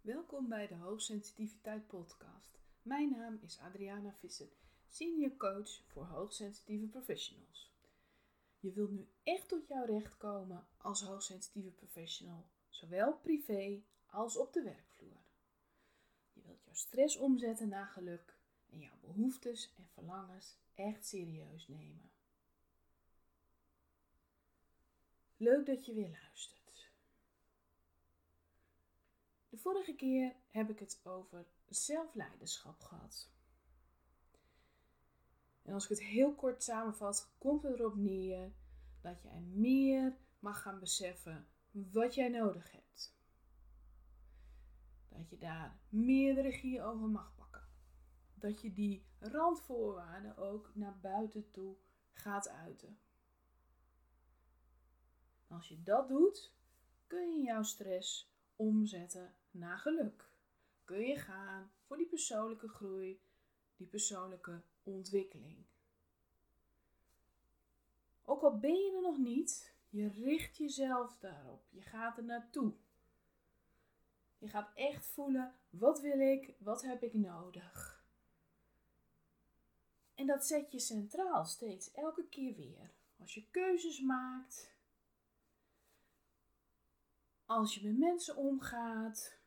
[0.00, 2.58] Welkom bij de Hoogsensitiviteit Podcast.
[2.82, 4.48] Mijn naam is Adriana Visser,
[4.88, 7.72] senior coach voor hoogsensitieve professionals.
[8.58, 14.52] Je wilt nu echt tot jouw recht komen als hoogsensitieve professional, zowel privé als op
[14.52, 15.22] de werkvloer.
[16.32, 18.38] Je wilt jouw stress omzetten naar geluk
[18.70, 22.10] en jouw behoeftes en verlangens echt serieus nemen.
[25.36, 26.57] Leuk dat je weer luistert.
[29.58, 33.30] De vorige keer heb ik het over zelfleiderschap gehad.
[35.62, 38.52] En als ik het heel kort samenvat, komt het erop neer
[39.00, 43.16] dat jij meer mag gaan beseffen wat jij nodig hebt.
[45.08, 47.68] Dat je daar meer regie over mag pakken.
[48.34, 51.76] Dat je die randvoorwaarden ook naar buiten toe
[52.12, 52.98] gaat uiten.
[55.46, 56.52] Als je dat doet,
[57.06, 60.30] kun je jouw stress omzetten naar geluk.
[60.84, 63.20] Kun je gaan voor die persoonlijke groei,
[63.76, 65.64] die persoonlijke ontwikkeling.
[68.24, 71.66] Ook al ben je er nog niet, je richt jezelf daarop.
[71.70, 72.72] Je gaat er naartoe.
[74.38, 78.04] Je gaat echt voelen, wat wil ik, wat heb ik nodig?
[80.14, 82.90] En dat zet je centraal steeds, elke keer weer.
[83.20, 84.76] Als je keuzes maakt,
[87.46, 89.37] als je met mensen omgaat,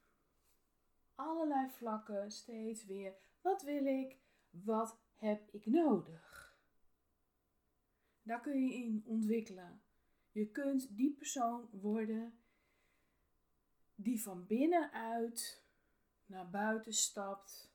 [1.21, 3.13] allerlei vlakken steeds weer.
[3.41, 4.17] Wat wil ik?
[4.49, 6.55] Wat heb ik nodig?
[8.23, 9.81] Daar kun je in ontwikkelen.
[10.31, 12.39] Je kunt die persoon worden
[13.95, 15.63] die van binnenuit
[16.25, 17.71] naar buiten stapt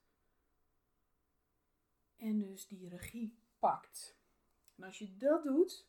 [2.16, 4.18] en dus die regie pakt.
[4.76, 5.86] En als je dat doet,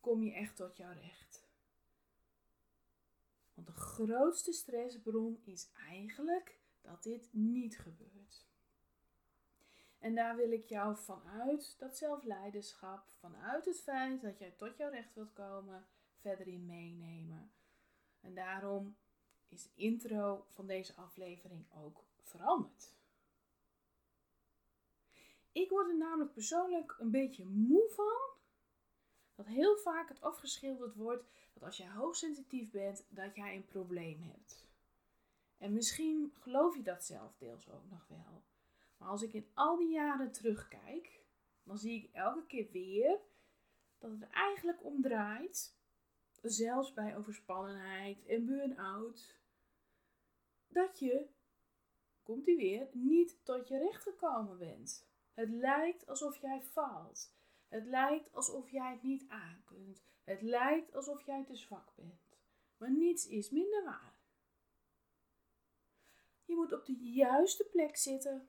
[0.00, 1.48] kom je echt tot jouw recht.
[3.54, 8.48] Want de grootste stressbron is eigenlijk dat dit niet gebeurt.
[9.98, 14.90] En daar wil ik jou vanuit dat zelfleiderschap, vanuit het feit dat jij tot jouw
[14.90, 17.52] recht wilt komen, verder in meenemen.
[18.20, 18.96] En daarom
[19.48, 22.94] is de intro van deze aflevering ook veranderd.
[25.52, 28.38] Ik word er namelijk persoonlijk een beetje moe van
[29.34, 34.22] dat heel vaak het afgeschilderd wordt dat als jij hoogsensitief bent, dat jij een probleem
[34.22, 34.69] hebt.
[35.60, 38.42] En misschien geloof je dat zelf deels ook nog wel.
[38.96, 41.24] Maar als ik in al die jaren terugkijk,
[41.62, 43.18] dan zie ik elke keer weer
[43.98, 45.76] dat het eigenlijk om draait,
[46.42, 49.38] zelfs bij overspannenheid en burn-out,
[50.68, 51.28] dat je,
[52.22, 55.08] komt ie weer, niet tot je recht gekomen bent.
[55.34, 57.34] Het lijkt alsof jij faalt.
[57.68, 60.02] Het lijkt alsof jij het niet aankunt.
[60.24, 62.38] Het lijkt alsof jij te zwak bent.
[62.76, 64.19] Maar niets is minder waar.
[66.50, 68.48] Je moet op de juiste plek zitten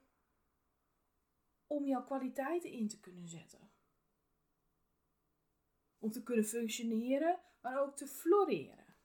[1.68, 3.72] om jouw kwaliteiten in te kunnen zetten.
[6.00, 8.96] Om te kunnen functioneren, maar ook te floreren.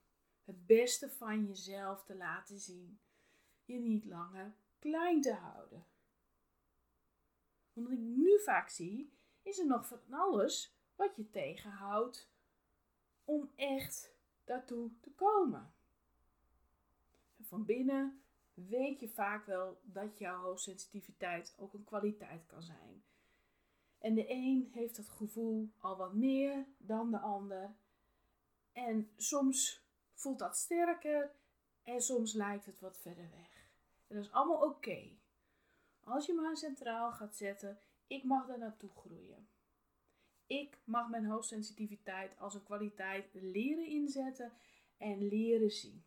[0.44, 3.00] Het beste van jezelf te laten zien.
[3.64, 5.86] Je niet langer klein te houden.
[7.72, 9.12] Want wat ik nu vaak zie,
[9.42, 12.30] is er nog van alles wat je tegenhoudt
[13.24, 15.74] om echt daartoe te komen.
[17.40, 18.25] van binnen
[18.56, 23.04] weet je vaak wel dat jouw hoogsensitiviteit ook een kwaliteit kan zijn.
[23.98, 27.76] En de een heeft dat gevoel al wat meer dan de ander.
[28.72, 29.84] En soms
[30.14, 31.34] voelt dat sterker
[31.82, 33.70] en soms lijkt het wat verder weg.
[34.06, 35.16] En dat is allemaal oké.
[36.00, 39.48] Als je maar centraal gaat zetten, ik mag er naartoe groeien.
[40.46, 44.52] Ik mag mijn hoogsensitiviteit als een kwaliteit leren inzetten
[44.96, 46.04] en leren zien.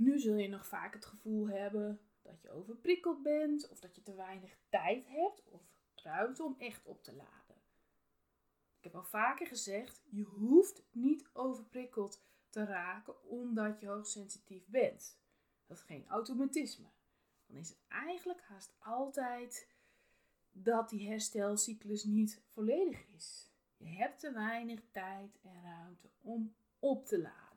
[0.00, 4.02] Nu zul je nog vaak het gevoel hebben dat je overprikkeld bent of dat je
[4.02, 5.62] te weinig tijd hebt of
[5.94, 7.56] ruimte om echt op te laden.
[8.78, 15.18] Ik heb al vaker gezegd, je hoeft niet overprikkeld te raken omdat je hoogsensitief bent.
[15.66, 16.88] Dat is geen automatisme.
[17.46, 19.68] Dan is het eigenlijk haast altijd
[20.52, 23.50] dat die herstelcyclus niet volledig is.
[23.76, 27.49] Je hebt te weinig tijd en ruimte om op te laden.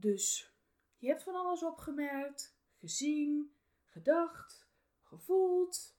[0.00, 0.52] Dus
[0.96, 3.54] je hebt van alles opgemerkt, gezien,
[3.84, 4.68] gedacht,
[5.02, 5.96] gevoeld.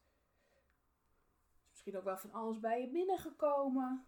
[1.70, 4.06] Misschien ook wel van alles bij je binnengekomen.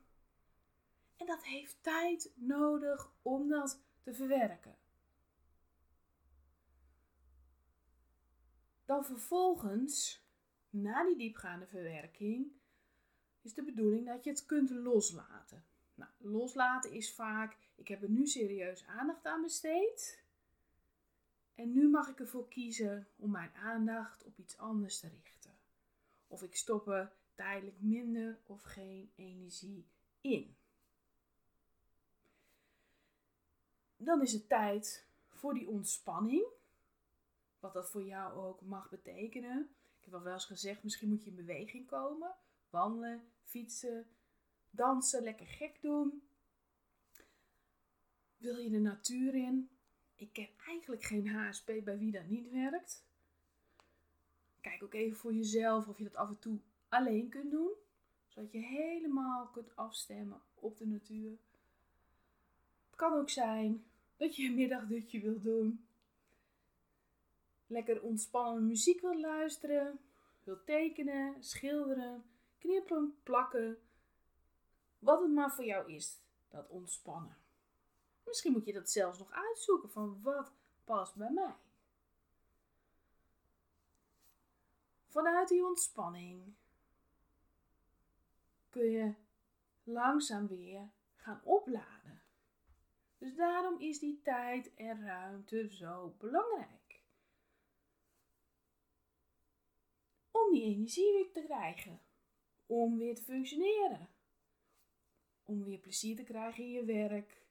[1.18, 4.78] En dat heeft tijd nodig om dat te verwerken.
[8.86, 10.26] Dan vervolgens,
[10.70, 12.52] na die diepgaande verwerking,
[13.42, 15.66] is de bedoeling dat je het kunt loslaten.
[15.94, 20.24] Nou, loslaten is vaak ik heb er nu serieus aandacht aan besteed.
[21.56, 25.51] En nu mag ik ervoor kiezen om mijn aandacht op iets anders te richten.
[26.28, 29.88] Of ik stop er tijdelijk minder of geen energie
[30.22, 30.56] in.
[33.98, 36.45] Dan is het tijd voor die ontspanning.
[37.60, 39.75] Wat dat voor jou ook mag betekenen.
[40.00, 42.36] Ik heb al wel eens gezegd, misschien moet je in beweging komen.
[42.69, 44.07] Wandelen, fietsen,
[44.69, 46.24] dansen, lekker gek doen.
[48.42, 49.70] Wil je de natuur in?
[50.16, 53.06] Ik ken eigenlijk geen HSP bij wie dat niet werkt.
[54.62, 56.60] Kijk ook even voor jezelf of je dat af en toe
[56.90, 57.72] alleen kunt doen.
[58.28, 61.38] Zodat je helemaal kunt afstemmen op de natuur.
[62.86, 63.84] Het kan ook zijn
[64.18, 65.86] dat je een middagdutje wilt doen.
[67.68, 70.00] Lekker ontspannende muziek wilt luisteren.
[70.44, 72.24] Wilt tekenen, schilderen,
[72.58, 73.78] knippen, plakken.
[75.00, 77.41] Wat het maar voor jou is, dat ontspannen.
[78.31, 80.51] Misschien moet je dat zelfs nog uitzoeken van wat
[80.83, 81.56] past bij mij.
[85.07, 86.54] Vanuit die ontspanning
[88.69, 89.13] kun je
[89.83, 92.22] langzaam weer gaan opladen.
[93.18, 97.01] Dus daarom is die tijd en ruimte zo belangrijk.
[100.31, 102.01] Om die energie weer te krijgen.
[102.66, 104.10] Om weer te functioneren.
[105.45, 107.42] Om weer plezier te krijgen in je werk.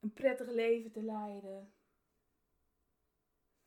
[0.00, 1.72] Een prettig leven te leiden.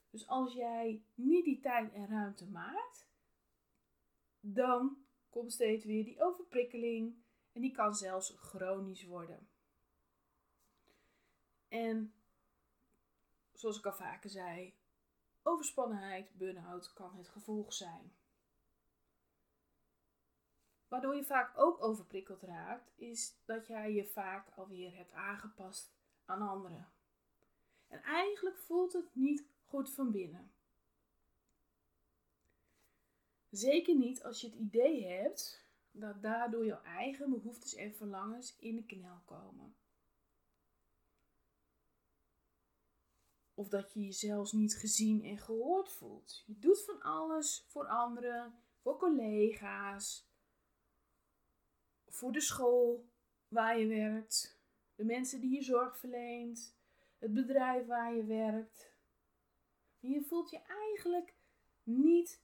[0.09, 3.07] Dus als jij niet die tijd en ruimte maakt,
[4.39, 9.49] dan komt steeds weer die overprikkeling en die kan zelfs chronisch worden.
[11.67, 12.13] En
[13.53, 14.75] zoals ik al vaker zei,
[15.43, 18.13] overspannenheid, burn-out kan het gevolg zijn.
[20.87, 25.93] Waardoor je vaak ook overprikkeld raakt, is dat jij je vaak alweer hebt aangepast
[26.25, 26.91] aan anderen.
[27.87, 30.51] En eigenlijk voelt het niet goed van binnen.
[33.49, 38.75] Zeker niet als je het idee hebt dat daardoor jouw eigen behoeftes en verlangens in
[38.75, 39.75] de knel komen.
[43.53, 46.43] Of dat je je zelfs niet gezien en gehoord voelt.
[46.45, 50.27] Je doet van alles voor anderen, voor collega's,
[52.07, 53.09] voor de school
[53.47, 54.52] waar je werkt,
[54.95, 56.77] de mensen die je zorg verleent,
[57.17, 58.91] het bedrijf waar je werkt.
[59.99, 61.35] je voelt je eigenlijk
[61.83, 62.41] niet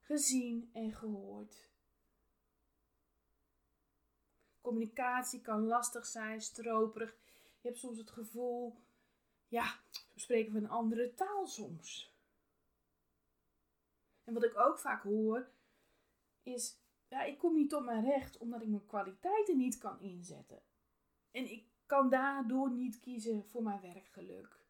[0.00, 1.70] gezien en gehoord.
[4.60, 7.16] Communicatie kan lastig zijn, stroperig.
[7.60, 8.76] Je hebt soms het gevoel,
[9.48, 9.80] ja,
[10.14, 12.16] we spreken van een andere taal soms.
[14.24, 15.50] En wat ik ook vaak hoor,
[16.42, 16.78] is,
[17.08, 20.62] ja, ik kom niet tot mijn recht omdat ik mijn kwaliteiten niet kan inzetten.
[21.30, 24.60] En ik kan daardoor niet kiezen voor mijn werkgeluk.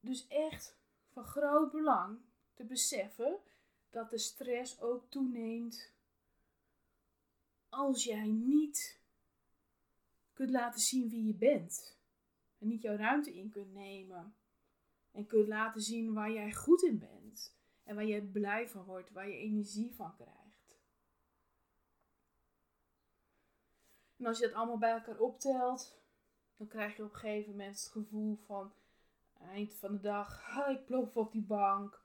[0.00, 0.76] Dus echt
[1.08, 2.18] van groot belang
[2.54, 3.38] te beseffen
[3.90, 5.92] dat de stress ook toeneemt
[7.68, 9.00] als jij niet
[10.32, 11.96] kunt laten zien wie je bent.
[12.58, 14.34] En niet jouw ruimte in kunt nemen.
[15.12, 17.56] En kunt laten zien waar jij goed in bent.
[17.84, 20.45] En waar je blij van wordt, waar je energie van krijgt.
[24.16, 25.98] En als je dat allemaal bij elkaar optelt,
[26.56, 28.72] dan krijg je op een gegeven moment het gevoel van
[29.40, 32.04] eind van de dag, ik plof op die bank.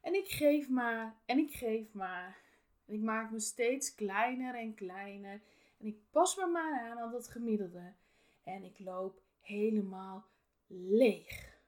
[0.00, 2.38] En ik geef maar en ik geef maar.
[2.86, 5.42] En ik maak me steeds kleiner en kleiner.
[5.78, 7.92] En ik pas me maar aan aan dat gemiddelde.
[8.44, 10.24] En ik loop helemaal
[10.66, 11.58] leeg.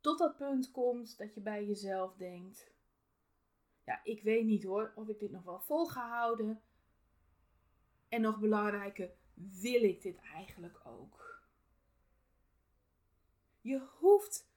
[0.00, 2.71] Tot dat punt komt dat je bij jezelf denkt:
[3.84, 6.60] Ja, ik weet niet hoor of ik dit nog wel vol ga houden.
[8.08, 11.42] En nog belangrijker, wil ik dit eigenlijk ook?
[13.60, 14.50] Je hoeft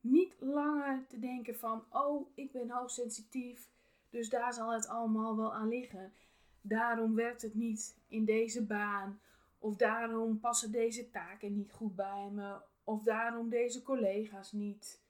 [0.00, 3.70] niet langer te denken van, oh, ik ben hoogsensitief,
[4.10, 6.12] dus daar zal het allemaal wel aan liggen.
[6.60, 9.20] Daarom werkt het niet in deze baan,
[9.58, 15.02] of daarom passen deze taken niet goed bij me, of daarom deze collega's niet.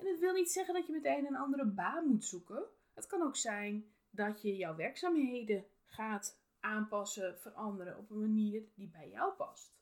[0.00, 2.64] En het wil niet zeggen dat je meteen een andere baan moet zoeken.
[2.94, 8.88] Het kan ook zijn dat je jouw werkzaamheden gaat aanpassen, veranderen op een manier die
[8.88, 9.74] bij jou past.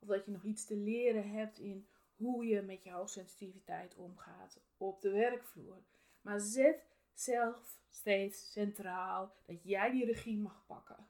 [0.00, 4.60] Of dat je nog iets te leren hebt in hoe je met je hoogsensitiviteit omgaat
[4.76, 5.82] op de werkvloer.
[6.20, 11.08] Maar zet zelf steeds centraal dat jij die regie mag pakken.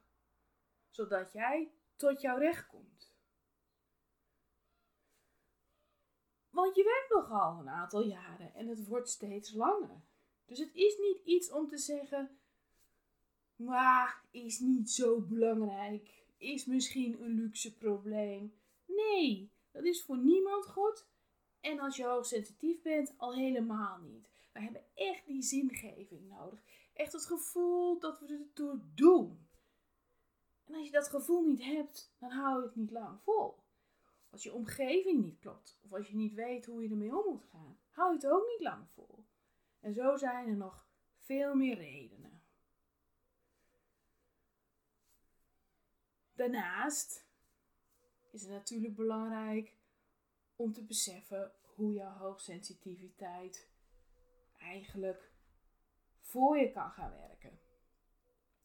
[0.91, 3.16] Zodat jij tot jouw recht komt.
[6.57, 10.05] Want je werkt nogal een aantal jaren en het wordt steeds langer.
[10.47, 12.39] Dus het is niet iets om te zeggen:
[13.57, 16.25] Maar is niet zo belangrijk.
[16.39, 18.55] Is misschien een luxe probleem.
[18.87, 21.07] Nee, dat is voor niemand goed.
[21.61, 24.29] En als je hoogsensitief bent, al helemaal niet.
[24.53, 26.61] We hebben echt die zingeving nodig.
[26.95, 29.49] Echt het gevoel dat we het door doen.
[30.65, 33.65] En als je dat gevoel niet hebt, dan hou je het niet lang vol.
[34.37, 37.45] Als je omgeving niet klopt, of als je niet weet hoe je ermee om moet
[37.45, 39.25] gaan, hou je het ook niet lang vol.
[39.81, 40.89] En zo zijn er nog
[41.19, 42.43] veel meer redenen.
[46.35, 47.27] Daarnaast
[48.31, 49.77] is het natuurlijk belangrijk
[50.57, 53.71] om te beseffen hoe jouw hoogsensitiviteit
[54.59, 55.33] eigenlijk
[56.21, 57.61] voor je kan gaan werken.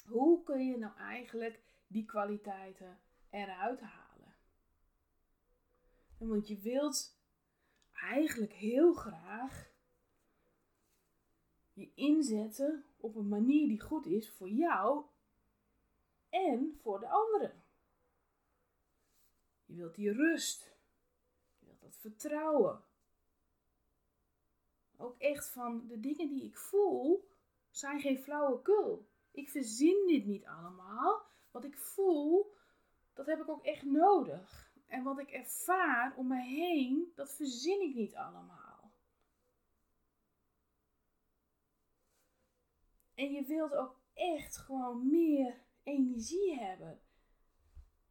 [0.06, 3.00] Hoe kun je nou eigenlijk die kwaliteiten
[3.30, 4.11] eruit halen?
[6.28, 7.20] Want je wilt
[7.92, 9.72] eigenlijk heel graag
[11.74, 15.06] je inzetten op een manier die goed is voor jou
[16.30, 17.63] en voor de anderen.
[19.66, 20.75] Je wilt die rust.
[21.60, 22.84] Je wilt dat vertrouwen.
[24.98, 27.30] Ook echt van de dingen die ik voel
[27.70, 29.10] zijn geen flauwekul.
[29.32, 31.25] Ik verzin dit niet allemaal.
[31.51, 32.54] Wat ik voel,
[33.13, 34.71] dat heb ik ook echt nodig.
[34.92, 38.92] En wat ik ervaar om me heen, dat verzin ik niet allemaal.
[43.14, 47.02] En je wilt ook echt gewoon meer energie hebben.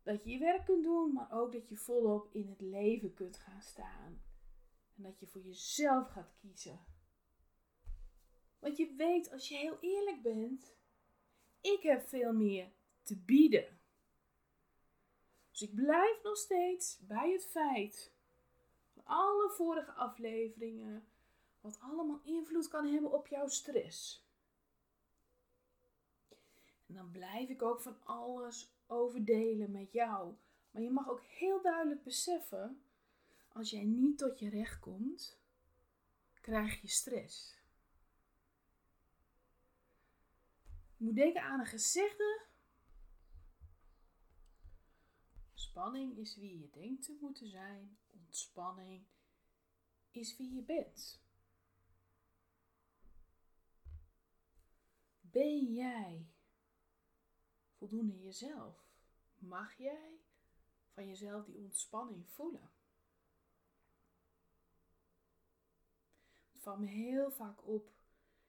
[0.02, 3.36] Dat je je werk kunt doen, maar ook dat je volop in het leven kunt
[3.36, 4.22] gaan staan.
[4.96, 6.86] En dat je voor jezelf gaat kiezen.
[8.58, 10.76] Want je weet, als je heel eerlijk bent,
[11.60, 12.72] ik heb veel meer
[13.02, 13.79] te bieden.
[15.60, 18.12] Dus ik blijf nog steeds bij het feit
[18.92, 21.04] van alle vorige afleveringen,
[21.60, 24.24] wat allemaal invloed kan hebben op jouw stress.
[26.86, 30.34] En dan blijf ik ook van alles overdelen met jou.
[30.70, 32.82] Maar je mag ook heel duidelijk beseffen,
[33.52, 35.38] als jij niet tot je recht komt,
[36.40, 37.58] krijg je stress.
[40.96, 42.48] Je moet denken aan een gezegde.
[45.60, 47.98] Spanning is wie je denkt te moeten zijn.
[48.10, 49.06] Ontspanning
[50.10, 51.22] is wie je bent.
[55.20, 56.30] Ben jij
[57.72, 58.88] voldoende jezelf?
[59.38, 60.20] Mag jij
[60.88, 62.72] van jezelf die ontspanning voelen?
[66.52, 67.92] Het valt me heel vaak op.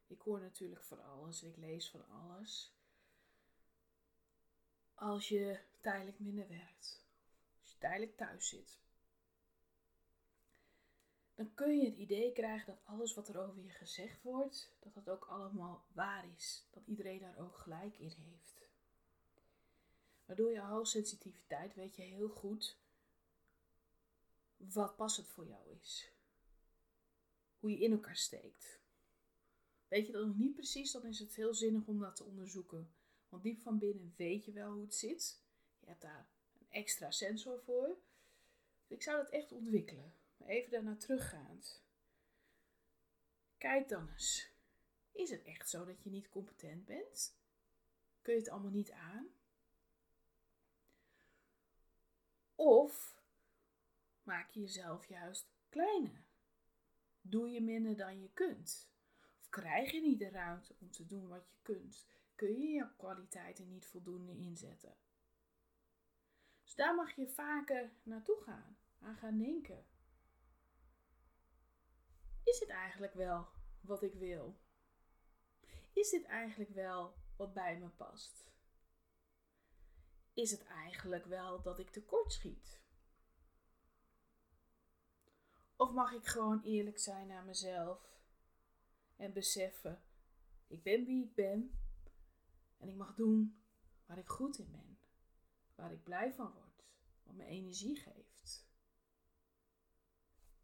[0.07, 2.75] Ik hoor natuurlijk van alles, ik lees van alles.
[4.93, 7.03] Als je tijdelijk minder werkt,
[7.61, 8.79] als je tijdelijk thuis zit,
[11.35, 14.93] dan kun je het idee krijgen dat alles wat er over je gezegd wordt, dat
[14.93, 16.67] dat ook allemaal waar is.
[16.71, 18.69] Dat iedereen daar ook gelijk in heeft.
[20.25, 22.77] Maar door je hoogsensitiviteit weet je heel goed
[24.57, 26.11] wat passend voor jou is.
[27.59, 28.79] Hoe je in elkaar steekt.
[29.87, 32.91] Weet je dat nog niet precies, dan is het heel zinnig om dat te onderzoeken.
[33.29, 35.41] Want diep van binnen weet je wel hoe het zit.
[35.81, 36.27] Je hebt daar
[36.59, 37.97] een extra sensor voor.
[38.87, 40.13] Dus ik zou dat echt ontwikkelen.
[40.45, 41.83] Even daarna teruggaand.
[43.57, 44.51] Kijk dan eens.
[45.11, 47.37] Is het echt zo dat je niet competent bent?
[48.21, 49.27] Kun je het allemaal niet aan?
[52.55, 53.21] Of
[54.23, 56.25] maak je jezelf juist kleiner?
[57.21, 58.89] Doe je minder dan je kunt?
[59.39, 62.07] Of krijg je niet de ruimte om te doen wat je kunt?
[62.35, 64.97] Kun je je kwaliteiten niet voldoende inzetten?
[66.71, 69.85] Dus daar mag je vaker naartoe gaan, aan gaan denken.
[72.43, 73.47] Is het eigenlijk wel
[73.81, 74.59] wat ik wil?
[75.93, 78.51] Is dit eigenlijk wel wat bij me past?
[80.33, 82.81] is het eigenlijk wel dat ik tekort schiet?
[85.75, 88.19] Of mag ik gewoon eerlijk zijn naar mezelf
[89.15, 90.03] en beseffen,
[90.67, 91.79] ik ben wie ik ben
[92.77, 93.63] en ik mag doen
[94.05, 94.90] waar ik goed in ben,
[95.81, 96.83] waar ik blij van word,
[97.23, 98.67] wat me energie geeft.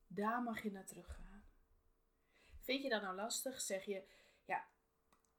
[0.07, 1.43] Daar mag je naar teruggaan.
[2.61, 3.61] Vind je dat nou lastig?
[3.61, 4.03] Zeg je,
[4.45, 4.67] ja,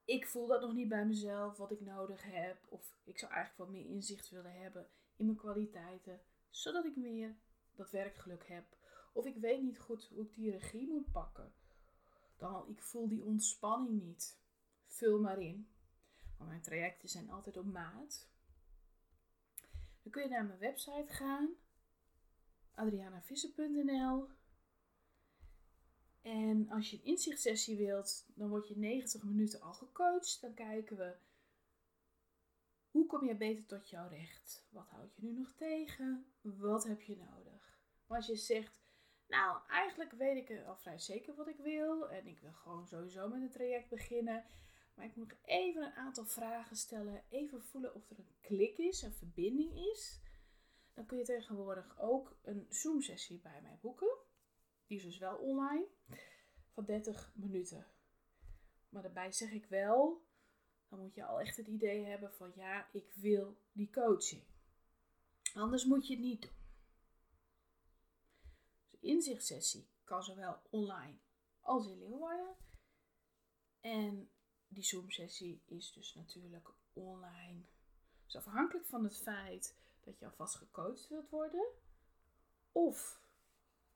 [0.04, 2.66] ik voel dat nog niet bij mezelf, wat ik nodig heb.
[2.68, 6.20] Of ik zou eigenlijk wat meer inzicht willen hebben in mijn kwaliteiten,
[6.50, 7.36] zodat ik meer
[7.74, 8.76] dat werkgeluk heb.
[9.12, 11.52] Of ik weet niet goed hoe ik die regie moet pakken.
[12.36, 14.38] Dan, ik voel die ontspanning niet.
[14.86, 15.68] Vul maar in.
[16.36, 18.27] Want mijn trajecten zijn altijd op maat.
[20.08, 21.48] Dan kun je naar mijn website gaan.
[22.74, 24.28] adrianavisser.nl
[26.22, 30.40] en als je een inzichtsessie wilt, dan word je 90 minuten al gecoacht.
[30.40, 31.16] Dan kijken we
[32.90, 34.66] Hoe kom je beter tot jouw recht?
[34.70, 36.32] Wat houd je nu nog tegen?
[36.40, 37.78] Wat heb je nodig?
[38.06, 38.80] Als je zegt,
[39.26, 43.28] nou, eigenlijk weet ik al vrij zeker wat ik wil en ik wil gewoon sowieso
[43.28, 44.44] met een traject beginnen.
[44.98, 49.02] Maar ik moet even een aantal vragen stellen, even voelen of er een klik is,
[49.02, 50.20] een verbinding is.
[50.94, 54.16] Dan kun je tegenwoordig ook een Zoom-sessie bij mij boeken.
[54.86, 55.86] Die is dus wel online,
[56.72, 57.86] van 30 minuten.
[58.88, 60.26] Maar daarbij zeg ik wel,
[60.88, 64.42] dan moet je al echt het idee hebben van ja, ik wil die coaching.
[65.54, 66.56] Anders moet je het niet doen.
[68.84, 71.18] Dus inzichtsessie kan zowel online
[71.60, 72.56] als in Leeuwarden.
[73.80, 74.30] En
[74.68, 77.60] die Zoom-sessie is dus natuurlijk online.
[78.24, 81.66] Dus afhankelijk van het feit dat je alvast gecoacht wilt worden.
[82.72, 83.20] Of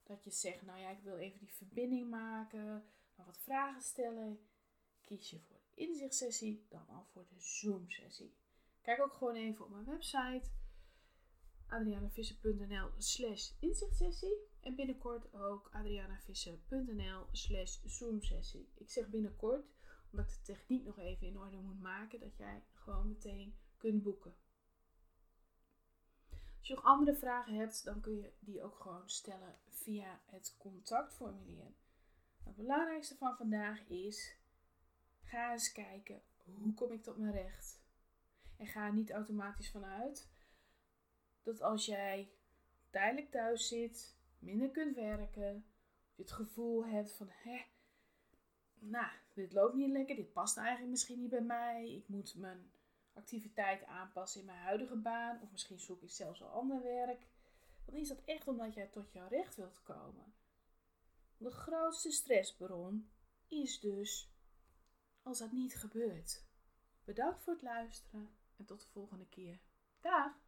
[0.03, 4.47] dat je zegt, nou ja, ik wil even die verbinding maken, dan wat vragen stellen.
[5.05, 8.35] Kies je voor de inzichtsessie, dan al voor de Zoom-sessie.
[8.83, 10.51] Kijk ook gewoon even op mijn website
[11.73, 14.37] adrianavisser.nl slash inzichtsessie.
[14.61, 18.69] En binnenkort ook adrianavisser.nl slash zoomsessie.
[18.75, 19.67] Ik zeg binnenkort,
[20.13, 24.35] omdat de techniek nog even in orde moet maken, dat jij gewoon meteen kunt boeken.
[26.59, 30.57] Als je nog andere vragen hebt, dan kun je die ook gewoon stellen via het
[30.59, 31.75] contactformulier.
[32.45, 34.37] Het belangrijkste van vandaag is:
[35.23, 37.81] ga eens kijken hoe kom ik tot mijn recht.
[38.57, 40.31] En ga er niet automatisch vanuit
[41.43, 42.33] dat als jij
[42.91, 45.67] tijdelijk thuis zit, minder kunt werken,
[46.15, 47.65] je het gevoel hebt van hè,
[48.83, 52.73] nou, dit loopt niet lekker, dit past eigenlijk misschien niet bij mij, ik moet mijn
[53.13, 57.27] activiteit aanpassen in mijn huidige baan, of misschien zoek ik zelfs al ander werk,
[57.85, 60.35] dan is dat echt omdat jij tot jouw recht wilt komen.
[61.37, 63.11] De grootste stressbron
[63.49, 64.33] is dus
[65.23, 66.45] als dat niet gebeurt.
[67.05, 69.61] Bedankt voor het luisteren en tot de volgende keer.
[70.01, 70.42] Dag!